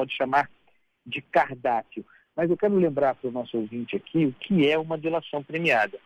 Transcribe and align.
pode 0.00 0.16
chamar 0.16 0.50
de 1.04 1.20
cardápio. 1.20 2.04
Mas 2.34 2.48
eu 2.48 2.56
quero 2.56 2.74
lembrar 2.74 3.14
para 3.14 3.28
o 3.28 3.32
nosso 3.32 3.58
ouvinte 3.58 3.96
aqui 3.96 4.24
o 4.24 4.32
que 4.32 4.66
é 4.66 4.78
uma 4.78 4.96
delação 4.96 5.42
premiada. 5.42 5.98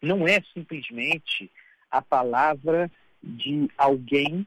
Não 0.00 0.26
é 0.26 0.40
simplesmente 0.52 1.48
a 1.88 2.02
palavra 2.02 2.90
de 3.22 3.68
alguém 3.78 4.44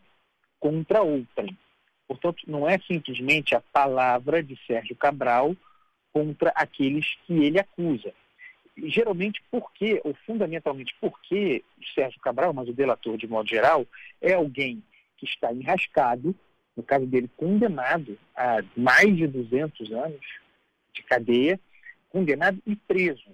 contra 0.59 1.01
outrem. 1.01 1.57
Portanto, 2.05 2.43
não 2.47 2.67
é 2.67 2.77
simplesmente 2.79 3.55
a 3.55 3.61
palavra 3.61 4.43
de 4.43 4.59
Sérgio 4.68 4.96
Cabral 4.96 5.55
contra 6.12 6.50
aqueles 6.50 7.16
que 7.26 7.34
ele 7.46 7.60
acusa. 7.60 8.14
Geralmente, 8.78 9.42
porque, 9.50 10.02
ou 10.04 10.14
fundamentalmente 10.26 10.94
porque 11.00 11.64
Sérgio 11.94 12.20
Cabral, 12.20 12.54
mas 12.54 12.68
o 12.68 12.73
delator 12.73 13.18
de 13.18 13.26
modo 13.26 13.48
geral, 13.48 13.88
é 14.21 14.34
alguém 14.34 14.84
que 15.18 15.26
está 15.26 15.54
enrascado, 15.54 16.36
no 16.76 16.84
caso 16.84 17.05
dele, 17.05 17.30
condenado 17.38 18.18
a 18.36 18.62
mais 18.75 19.16
de 19.16 19.28
200 19.28 19.92
anos 19.92 20.21
de 20.93 21.04
cadeia, 21.04 21.60
condenado 22.10 22.61
e 22.66 22.75
preso. 22.75 23.29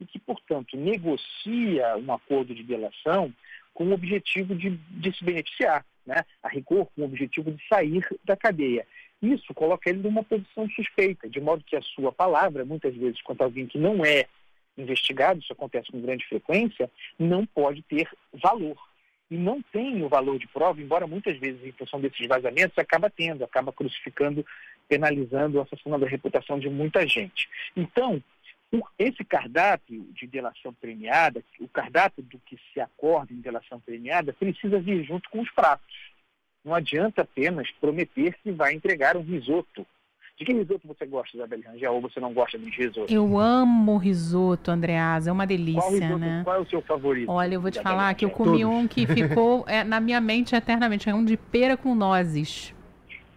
E 0.00 0.06
que, 0.06 0.18
portanto, 0.18 0.76
negocia 0.76 1.96
um 1.96 2.12
acordo 2.12 2.54
de 2.54 2.62
delação 2.62 3.32
com 3.74 3.84
o 3.84 3.92
objetivo 3.92 4.54
de, 4.54 4.70
de 4.70 5.16
se 5.16 5.24
beneficiar, 5.24 5.84
né? 6.06 6.24
a 6.42 6.48
rigor, 6.48 6.86
com 6.94 7.02
o 7.02 7.04
objetivo 7.04 7.50
de 7.50 7.66
sair 7.68 8.04
da 8.24 8.36
cadeia. 8.36 8.86
Isso 9.20 9.52
coloca 9.52 9.90
ele 9.90 10.00
numa 10.00 10.22
posição 10.22 10.68
suspeita, 10.70 11.28
de 11.28 11.40
modo 11.40 11.64
que 11.64 11.76
a 11.76 11.82
sua 11.82 12.12
palavra, 12.12 12.64
muitas 12.64 12.94
vezes, 12.94 13.20
quanto 13.22 13.42
alguém 13.42 13.66
que 13.66 13.78
não 13.78 14.04
é 14.04 14.26
investigado, 14.76 15.40
isso 15.40 15.52
acontece 15.52 15.90
com 15.90 16.00
grande 16.00 16.24
frequência, 16.26 16.88
não 17.18 17.44
pode 17.44 17.82
ter 17.82 18.08
valor 18.32 18.87
e 19.30 19.36
não 19.36 19.60
tem 19.60 20.02
o 20.02 20.08
valor 20.08 20.38
de 20.38 20.46
prova, 20.46 20.80
embora 20.80 21.06
muitas 21.06 21.38
vezes, 21.38 21.62
em 21.64 21.72
função 21.72 22.00
desses 22.00 22.26
vazamentos, 22.26 22.78
acaba 22.78 23.10
tendo, 23.10 23.44
acaba 23.44 23.72
crucificando, 23.72 24.44
penalizando, 24.88 25.60
assassinando 25.60 26.04
a 26.04 26.08
reputação 26.08 26.58
de 26.58 26.68
muita 26.70 27.06
gente. 27.06 27.48
Então, 27.76 28.22
esse 28.98 29.24
cardápio 29.24 30.06
de 30.12 30.26
delação 30.26 30.72
premiada, 30.74 31.42
o 31.60 31.68
cardápio 31.68 32.22
do 32.22 32.38
que 32.38 32.58
se 32.72 32.80
acorda 32.80 33.32
em 33.32 33.40
delação 33.40 33.80
premiada, 33.80 34.32
precisa 34.32 34.78
vir 34.78 35.04
junto 35.04 35.28
com 35.30 35.40
os 35.40 35.50
pratos. 35.50 35.96
Não 36.64 36.74
adianta 36.74 37.22
apenas 37.22 37.70
prometer 37.72 38.34
que 38.42 38.50
vai 38.50 38.74
entregar 38.74 39.16
um 39.16 39.22
risoto 39.22 39.86
de 40.38 40.44
que 40.44 40.52
risoto 40.52 40.86
você 40.86 41.04
gosta, 41.04 41.36
Isabelle 41.36 41.62
Rangel, 41.62 41.94
ou 41.94 42.00
você 42.00 42.20
não 42.20 42.32
gosta 42.32 42.56
de 42.56 42.70
risoto? 42.70 43.12
Eu 43.12 43.36
amo 43.38 43.96
risoto, 43.96 44.70
Andreasa, 44.70 45.30
é 45.30 45.32
uma 45.32 45.44
delícia, 45.44 45.80
qual 45.80 45.92
risoto, 45.92 46.18
né? 46.18 46.40
Qual 46.44 46.56
é 46.56 46.60
o 46.60 46.66
seu 46.66 46.80
favorito? 46.80 47.28
Olha, 47.28 47.54
eu 47.54 47.60
vou 47.60 47.72
te 47.72 47.80
falar 47.82 48.14
que 48.14 48.24
eu 48.24 48.30
comi 48.30 48.60
Todos. 48.60 48.76
um 48.76 48.86
que 48.86 49.04
ficou 49.04 49.64
é, 49.68 49.82
na 49.82 49.98
minha 49.98 50.20
mente 50.20 50.54
eternamente, 50.54 51.10
é 51.10 51.14
um 51.14 51.24
de 51.24 51.36
pera 51.36 51.76
com 51.76 51.92
nozes. 51.92 52.72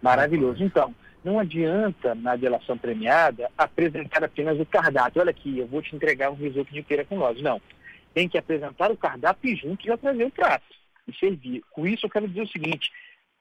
Maravilhoso. 0.00 0.62
Então, 0.62 0.94
não 1.24 1.40
adianta, 1.40 2.14
na 2.14 2.36
delação 2.36 2.78
premiada, 2.78 3.50
apresentar 3.58 4.22
apenas 4.22 4.60
o 4.60 4.66
cardápio. 4.66 5.22
Olha 5.22 5.30
aqui, 5.30 5.58
eu 5.58 5.66
vou 5.66 5.82
te 5.82 5.96
entregar 5.96 6.30
um 6.30 6.36
risoto 6.36 6.72
de 6.72 6.82
pera 6.82 7.04
com 7.04 7.18
nozes. 7.18 7.42
Não. 7.42 7.60
Tem 8.14 8.28
que 8.28 8.38
apresentar 8.38 8.92
o 8.92 8.96
cardápio 8.96 9.50
e 9.50 9.56
junto 9.56 9.84
já 9.84 9.96
trazer 9.96 10.24
o 10.24 10.30
prato 10.30 10.64
e 11.08 11.12
servir. 11.16 11.64
Com 11.72 11.84
isso, 11.84 12.06
eu 12.06 12.10
quero 12.10 12.28
dizer 12.28 12.42
o 12.42 12.48
seguinte, 12.48 12.92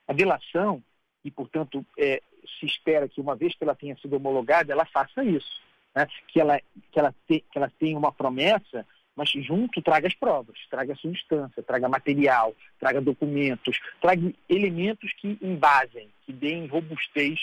a 0.08 0.14
delação, 0.14 0.82
e, 1.24 1.30
portanto, 1.30 1.86
é, 1.98 2.22
se 2.60 2.66
espera 2.66 3.08
que, 3.08 3.22
uma 3.22 3.36
vez 3.36 3.56
que 3.56 3.64
ela 3.64 3.76
tenha 3.76 3.96
sido 3.98 4.16
homologada, 4.16 4.72
ela 4.72 4.86
faça 4.86 5.24
isso. 5.24 5.62
Né? 5.96 6.08
Que, 6.28 6.40
ela, 6.40 6.60
que, 6.92 7.00
ela 7.00 7.14
te, 7.28 7.40
que 7.52 7.58
ela 7.58 7.72
tenha 7.80 7.98
uma 7.98 8.12
promessa, 8.12 8.86
mas 9.16 9.30
junto 9.30 9.82
traga 9.82 10.08
as 10.08 10.16
provas, 10.16 10.58
traga 10.70 10.96
substância, 10.96 11.62
traga 11.64 11.90
material, 11.90 12.56
traga 12.80 13.02
documentos, 13.02 13.80
traga 14.00 14.34
elementos 14.50 15.12
que 15.14 15.38
embasem, 15.42 16.10
que 16.26 16.34
deem 16.34 16.68
robustez 16.68 17.40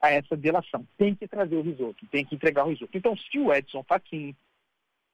a 0.00 0.10
essa 0.10 0.36
delação. 0.36 0.86
Tem 0.98 1.14
que 1.14 1.28
trazer 1.28 1.56
o 1.56 1.62
risoto, 1.62 2.06
tem 2.06 2.24
que 2.24 2.34
entregar 2.34 2.64
o 2.64 2.70
risoto. 2.70 2.96
Então, 2.96 3.16
se 3.16 3.38
o 3.38 3.52
Edson 3.52 3.82
Fachin, 3.84 4.34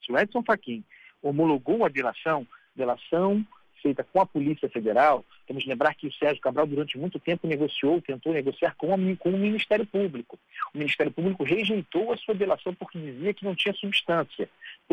se 0.05 0.13
o 0.13 0.19
Edson 0.19 0.43
Fachin 0.43 0.85
homologou 1.23 1.85
a 1.85 1.89
delação, 1.89 2.47
delação 2.75 3.47
feita 3.83 4.05
com 4.05 4.21
a 4.21 4.27
Polícia 4.27 4.69
Federal, 4.69 5.25
temos 5.47 5.65
que 5.65 5.69
lembrar 5.69 5.95
que 5.95 6.07
o 6.07 6.13
Sérgio 6.13 6.41
Cabral, 6.41 6.67
durante 6.67 6.97
muito 6.97 7.19
tempo, 7.19 7.47
negociou, 7.47 8.01
tentou 8.01 8.33
negociar 8.33 8.75
com, 8.77 8.95
a, 8.95 8.97
com 9.19 9.31
o 9.31 9.39
Ministério 9.39 9.85
Público. 9.85 10.39
O 10.73 10.79
Ministério 10.79 11.13
Público 11.13 11.43
rejeitou 11.43 12.13
a 12.13 12.17
sua 12.17 12.35
delação 12.35 12.73
porque 12.75 12.99
dizia 12.99 13.35
que 13.35 13.45
não 13.45 13.55
tinha 13.55 13.75
substância. 13.75 14.49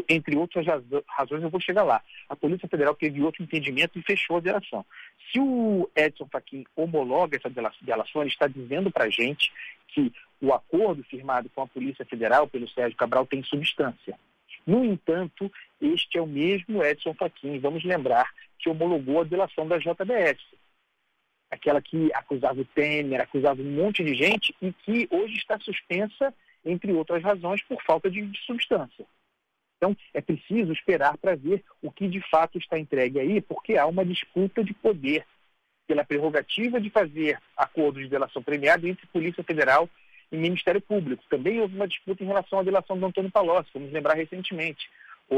Entre 0.08 0.36
outras 0.36 0.66
razões, 1.08 1.44
eu 1.44 1.50
vou 1.50 1.62
chegar 1.62 1.84
lá. 1.84 2.02
A 2.28 2.36
Polícia 2.36 2.68
Federal 2.68 2.96
teve 2.96 3.22
outro 3.22 3.44
entendimento 3.44 3.98
e 3.98 4.02
fechou 4.02 4.38
a 4.38 4.42
delação. 4.42 4.86
Se 5.32 5.40
o 5.40 5.90
Edson 5.96 6.28
Fachin 6.32 6.66
homologa 6.76 7.38
essa 7.38 7.50
delação, 7.50 8.22
ele 8.22 8.32
está 8.32 8.48
dizendo 8.48 8.92
para 8.92 9.06
a 9.06 9.10
gente 9.10 9.52
que 9.88 10.12
o 10.42 10.54
acordo 10.54 11.04
firmado 11.04 11.50
com 11.50 11.62
a 11.62 11.68
Polícia 11.68 12.06
Federal 12.06 12.48
pelo 12.48 12.70
Sérgio 12.70 12.98
Cabral 12.98 13.26
tem 13.26 13.44
substância. 13.44 14.18
No 14.66 14.86
entanto, 14.86 15.52
este 15.82 16.18
é 16.18 16.22
o 16.22 16.28
mesmo 16.28 16.84
Edson 16.84 17.14
Fachin, 17.14 17.60
vamos 17.60 17.84
lembrar, 17.84 18.30
que 18.60 18.70
homologou 18.70 19.22
a 19.22 19.24
delação 19.24 19.68
da 19.68 19.78
JBS. 19.78 20.40
Aquela 21.50 21.82
que 21.82 22.12
acusava 22.14 22.62
o 22.62 22.66
Temer, 22.66 23.22
acusava 23.22 23.62
um 23.62 23.72
monte 23.72 24.04
de 24.04 24.14
gente 24.14 24.54
e 24.62 24.72
que 24.72 25.08
hoje 25.10 25.36
está 25.36 25.58
suspensa, 25.60 26.34
entre 26.64 26.92
outras 26.92 27.24
razões, 27.24 27.64
por 27.64 27.82
falta 27.84 28.12
de, 28.12 28.22
de 28.22 28.40
substância. 28.46 29.06
Então, 29.78 29.96
é 30.14 30.20
preciso 30.20 30.74
esperar 30.74 31.18
para 31.18 31.36
ver 31.36 31.64
o 31.82 31.90
que 31.90 32.08
de 32.08 32.22
fato 32.30 32.58
está 32.58 32.78
entregue 32.78 33.20
aí, 33.20 33.42
porque 33.42 33.78
há 33.78 33.86
uma 33.88 34.06
disputa 34.06 34.62
de 34.62 34.74
poder 34.74 35.26
pela 35.88 36.04
prerrogativa 36.04 36.80
de 36.80 36.90
fazer 36.90 37.40
acordos 37.58 38.04
de 38.04 38.10
delação 38.10 38.44
premiada 38.44 38.88
entre 38.88 39.08
Polícia 39.08 39.44
Federal 39.44 39.90
e 40.32 40.38
Ministério 40.38 40.82
Público. 40.82 41.24
Também 41.30 41.60
houve 41.60 41.76
uma 41.76 41.88
disputa 41.88 42.24
em 42.24 42.28
relação 42.28 42.60
à 42.60 42.64
delação 42.64 43.00
do 43.00 43.06
Antônio 43.06 43.32
Palocci, 43.32 43.72
vamos 43.74 43.92
lembrar 43.92 44.16
recentemente. 44.16 44.88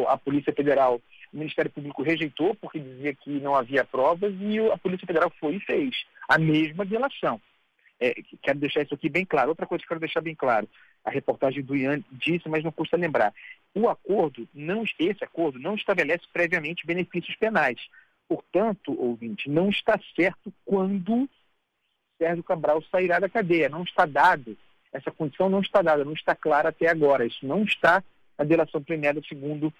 A 0.08 0.18
Polícia 0.18 0.52
Federal 0.52 1.02
o 1.34 1.38
Ministério 1.38 1.72
Público 1.72 2.04
rejeitou 2.04 2.56
porque 2.56 2.80
dizia 2.80 3.14
que 3.14 3.30
não 3.40 3.56
havia 3.56 3.84
provas 3.84 4.34
e 4.40 4.60
a 4.60 4.78
Polícia 4.78 5.08
Federal 5.08 5.32
foi 5.40 5.56
e 5.56 5.60
fez 5.60 5.96
a 6.28 6.38
mesma 6.38 6.86
delação. 6.86 7.42
É, 8.00 8.16
quero 8.42 8.60
deixar 8.60 8.82
isso 8.82 8.94
aqui 8.94 9.10
bem 9.10 9.26
claro. 9.26 9.50
Outra 9.50 9.68
coisa 9.68 9.82
que 9.82 9.88
quero 9.88 10.00
deixar 10.00 10.22
bem 10.22 10.36
claro, 10.36 10.68
a 11.06 11.12
reportagem 11.12 11.64
do 11.64 11.76
Ian 11.76 12.04
disse, 12.12 12.50
mas 12.50 12.64
não 12.64 12.72
custa 12.72 12.98
lembrar. 12.98 13.34
O 13.74 13.88
acordo, 13.88 14.48
não, 14.54 14.84
esse 14.84 15.24
acordo 15.24 15.60
não 15.60 15.76
estabelece 15.76 16.24
previamente 16.34 16.86
benefícios 16.86 17.36
penais. 17.36 17.80
Portanto, 18.28 19.00
ouvinte, 19.00 19.50
não 19.50 19.70
está 19.70 20.00
certo 20.16 20.52
quando 20.66 21.30
Sérgio 22.18 22.44
Cabral 22.44 22.82
sairá 22.92 23.20
da 23.20 23.30
cadeia. 23.30 23.70
Não 23.70 23.84
está 23.84 24.06
dado, 24.06 24.58
essa 24.92 25.12
condição 25.12 25.50
não 25.50 25.62
está 25.62 25.82
dada, 25.82 26.04
não 26.04 26.14
está 26.14 26.36
clara 26.36 26.70
até 26.70 26.88
agora. 26.88 27.26
Isso 27.26 27.46
não 27.46 27.64
está 27.64 28.04
na 28.38 28.44
delação 28.44 28.82
premiada 28.82 29.22
segundo 29.28 29.74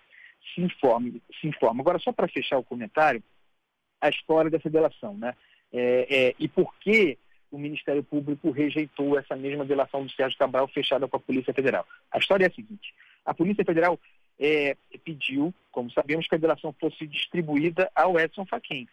se 0.54 0.62
informe. 0.62 1.22
Se 1.40 1.48
informe. 1.48 1.82
Agora, 1.82 2.00
só 2.00 2.12
para 2.12 2.28
fechar 2.28 2.58
o 2.58 2.64
comentário, 2.64 3.24
a 4.00 4.10
história 4.10 4.50
dessa 4.50 4.70
delação, 4.70 5.18
né? 5.18 5.36
É, 5.72 6.08
é, 6.10 6.36
e 6.40 6.48
por 6.48 6.74
que 6.80 7.18
o 7.52 7.58
Ministério 7.58 8.04
Público 8.04 8.52
rejeitou 8.52 9.18
essa 9.18 9.36
mesma 9.36 9.66
delação 9.66 10.04
do 10.06 10.12
Sérgio 10.12 10.38
Cabral 10.38 10.68
fechada 10.68 11.08
com 11.08 11.18
a 11.18 11.20
Polícia 11.20 11.54
Federal? 11.54 11.86
A 12.12 12.18
história 12.18 12.46
é 12.46 12.48
a 12.48 12.54
seguinte: 12.54 12.94
a 13.26 13.34
Polícia 13.34 13.64
Federal 13.64 14.00
é, 14.40 14.76
pediu, 15.06 15.54
como 15.72 15.92
sabemos, 15.92 16.28
que 16.28 16.36
a 16.36 16.40
delação 16.40 16.74
fosse 16.80 17.06
distribuída 17.06 17.92
ao 17.96 18.20
Edson 18.20 18.46
Fachin. 18.46 18.88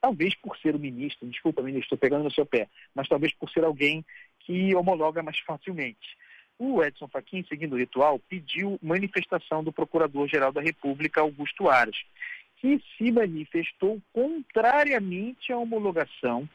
Talvez 0.00 0.34
por 0.34 0.56
ser 0.56 0.74
o 0.74 0.80
ministro, 0.80 1.28
desculpa, 1.28 1.62
ministro, 1.62 1.84
estou 1.84 1.98
pegando 1.98 2.24
no 2.24 2.30
seu 2.30 2.44
pé, 2.44 2.68
mas 2.94 3.08
talvez 3.08 3.32
por 3.34 3.48
ser 3.50 3.64
alguém 3.64 4.04
que 4.40 4.74
homologa 4.74 5.22
mais 5.22 5.38
facilmente. 5.40 6.16
O 6.58 6.82
Edson 6.82 7.08
Fachin, 7.08 7.44
seguindo 7.48 7.74
o 7.74 7.78
ritual, 7.78 8.18
pediu 8.18 8.78
manifestação 8.82 9.64
do 9.64 9.72
Procurador-Geral 9.72 10.52
da 10.52 10.60
República, 10.60 11.20
Augusto 11.20 11.68
Aras, 11.68 11.96
que 12.56 12.80
se 12.96 13.10
manifestou 13.10 14.00
contrariamente 14.12 15.52
à 15.52 15.58
homologação, 15.58 16.48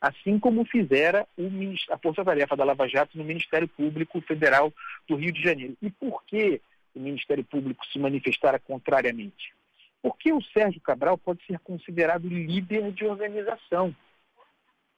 assim 0.00 0.38
como 0.38 0.64
fizera 0.64 1.26
a 1.90 1.98
Força-Tarefa 1.98 2.56
da 2.56 2.64
Lava 2.64 2.88
Jato 2.88 3.18
no 3.18 3.24
Ministério 3.24 3.68
Público 3.68 4.20
Federal 4.22 4.72
do 5.06 5.16
Rio 5.16 5.32
de 5.32 5.42
Janeiro. 5.42 5.76
E 5.82 5.90
por 5.90 6.24
que 6.24 6.60
o 6.94 7.00
Ministério 7.00 7.44
Público 7.44 7.84
se 7.86 7.98
manifestara 7.98 8.58
contrariamente? 8.58 9.52
Porque 10.02 10.32
o 10.32 10.42
Sérgio 10.42 10.80
Cabral 10.80 11.18
pode 11.18 11.44
ser 11.44 11.58
considerado 11.58 12.26
líder 12.26 12.90
de 12.92 13.04
organização. 13.04 13.94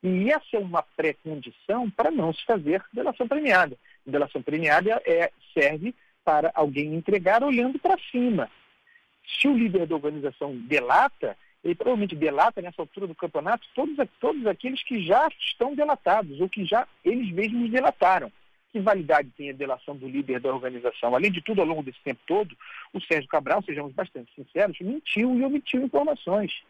E 0.01 0.31
essa 0.31 0.57
é 0.57 0.59
uma 0.59 0.83
pré-condição 0.97 1.91
para 1.91 2.11
não 2.11 2.33
se 2.33 2.45
fazer 2.45 2.85
delação 2.93 3.27
premiada. 3.27 3.77
Delação 4.05 4.43
premiada 4.43 5.01
é, 5.05 5.31
serve 5.55 5.95
para 6.25 6.51
alguém 6.55 6.95
entregar 6.95 7.43
olhando 7.43 7.79
para 7.79 7.99
cima. 8.11 8.51
Se 9.27 9.49
o 9.49 9.57
líder 9.57 9.87
da 9.87 9.95
organização 9.95 10.57
delata, 10.57 11.37
ele 11.63 11.75
provavelmente 11.75 12.17
delata 12.17 12.61
nessa 12.61 12.83
altura 12.83 13.07
do 13.07 13.15
campeonato 13.15 13.67
todos, 13.75 13.97
todos 14.21 14.47
aqueles 14.47 14.83
que 14.83 15.05
já 15.05 15.29
estão 15.39 15.75
delatados 15.75 16.41
ou 16.41 16.49
que 16.49 16.65
já 16.65 16.87
eles 17.05 17.33
mesmos 17.33 17.71
delataram. 17.71 18.33
Que 18.73 18.81
validade 18.81 19.31
tem 19.37 19.51
a 19.51 19.53
delação 19.53 19.95
do 19.95 20.09
líder 20.09 20.41
da 20.41 20.53
organização? 20.53 21.15
Além 21.15 21.31
de 21.31 21.43
tudo, 21.43 21.61
ao 21.61 21.67
longo 21.67 21.83
desse 21.83 22.01
tempo 22.01 22.21
todo, 22.27 22.57
o 22.93 23.01
Sérgio 23.03 23.29
Cabral, 23.29 23.63
sejamos 23.63 23.93
bastante 23.93 24.33
sinceros, 24.35 24.81
mentiu 24.81 25.37
e 25.39 25.45
omitiu 25.45 25.83
informações. 25.83 26.63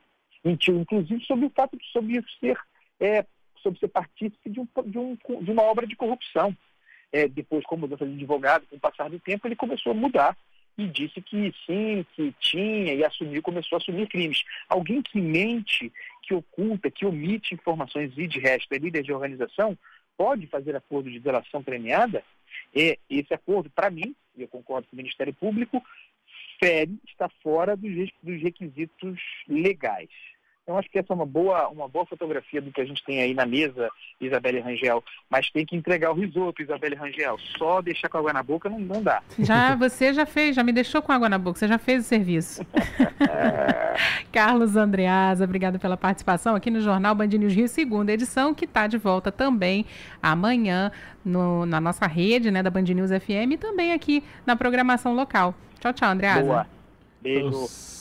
Mentiu, 0.45 0.81
inclusive, 0.81 1.25
sobre 1.25 1.47
o 1.47 1.51
fato 1.51 1.77
de 1.77 1.87
sobre 1.93 2.23
ser 2.41 2.59
é, 3.01 3.25
sobre 3.63 3.79
ser 3.79 3.89
partícipe 3.89 4.51
de, 4.51 4.61
um, 4.61 4.69
de, 4.85 4.99
um, 4.99 5.17
de 5.43 5.51
uma 5.51 5.63
obra 5.63 5.87
de 5.87 5.95
corrupção. 5.95 6.57
É, 7.13 7.29
depois, 7.29 7.65
com 7.65 7.75
a 7.75 7.79
mudança 7.79 8.07
de 8.07 8.15
advogado, 8.15 8.67
com 8.67 8.77
o 8.77 8.81
passar 8.81 9.11
do 9.11 9.21
tempo, 9.21 9.47
ele 9.47 9.57
começou 9.57 9.93
a 9.93 9.95
mudar 9.95 10.37
e 10.79 10.89
disse 10.89 11.21
que 11.21 11.53
sim, 11.67 12.07
que 12.15 12.35
tinha 12.41 12.95
e 12.95 13.05
assumiu, 13.05 13.43
começou 13.43 13.77
a 13.77 13.81
assumir 13.81 14.09
crimes. 14.09 14.43
Alguém 14.69 15.03
que 15.03 15.21
mente, 15.21 15.93
que 16.23 16.33
oculta, 16.33 16.91
que 16.91 17.05
omite 17.05 17.55
informações 17.55 18.13
e 18.17 18.27
de 18.27 18.41
resto 18.41 18.73
é 18.73 18.79
líder 18.79 19.03
de 19.03 19.13
organização, 19.13 19.77
pode 20.17 20.47
fazer 20.47 20.75
acordo 20.75 21.11
de 21.11 21.21
delação 21.21 21.63
premiada? 21.63 22.25
E 22.75 22.99
esse 23.11 23.35
acordo, 23.35 23.69
para 23.69 23.91
mim, 23.91 24.15
e 24.37 24.43
eu 24.43 24.49
concordo 24.49 24.89
com 24.89 24.97
o 24.97 24.99
Ministério 24.99 25.35
Público, 25.35 25.83
fere, 26.59 26.99
está 27.07 27.29
fora 27.43 27.77
dos 27.77 28.43
requisitos 28.43 29.21
legais. 29.47 30.11
Então, 30.63 30.79
acho 30.79 30.89
que 30.89 30.99
essa 30.99 31.13
é 31.13 31.17
uma 31.17 31.27
boa, 31.27 31.69
uma 31.69 31.89
boa 31.89 32.07
fotografia 32.07 32.63
do 32.63 32.71
que 32.71 32.81
a 32.81 32.85
gente 32.85 33.05
tem 33.05 33.21
aí 33.21 33.35
na 33.35 33.45
mesa, 33.45 33.91
Isabelle 34.21 34.61
Rangel. 34.61 35.03
Mas 35.29 35.51
tem 35.51 35.67
que 35.67 35.75
entregar 35.75 36.13
o 36.13 36.15
risoto, 36.15 36.63
Isabelle 36.63 36.95
Rangel. 36.95 37.37
Só 37.59 37.83
deixar 37.83 38.09
com 38.09 38.19
água 38.19 38.33
na 38.33 38.43
boca 38.43 38.69
não, 38.69 38.79
não 38.79 39.03
dá. 39.03 39.23
Já, 39.41 39.75
você 39.77 40.15
já 40.15 40.25
fez, 40.25 40.55
já 40.55 40.63
me 40.63 40.73
deixou 40.73 41.03
com 41.03 41.11
água 41.11 41.29
na 41.29 41.37
boca, 41.37 41.59
você 41.59 41.67
já 41.67 41.79
fez 41.79 42.05
o 42.05 42.09
serviço. 42.09 42.65
Carlos 44.31 44.77
Andreasa, 44.77 45.45
obrigado 45.45 45.79
pela 45.79 45.97
participação 45.97 46.55
aqui 46.55 46.71
no 46.71 46.81
Jornal 46.81 47.15
Band 47.15 47.27
News 47.27 47.53
Rio, 47.53 47.69
segunda 47.69 48.13
edição, 48.13 48.55
que 48.55 48.65
está 48.65 48.87
de 48.87 48.99
volta 48.99 49.33
também 49.33 49.85
amanhã 50.23 50.93
no, 51.25 51.67
na 51.67 51.81
nossa 51.81 52.07
rede 52.07 52.51
né, 52.51 52.63
da 52.63 52.71
Band 52.71 52.83
News 52.83 53.11
FM 53.11 53.53
e 53.53 53.57
também 53.57 53.93
aqui 53.93 54.23
na 54.47 54.57
programação 54.57 55.15
local. 55.15 55.55
Tchau, 55.81 55.93
tchau, 55.93 56.11
Andreasa. 56.11 56.43
Boa. 56.43 56.67
Beijo. 57.21 57.93